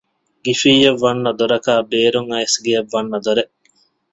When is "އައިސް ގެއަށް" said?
2.31-2.89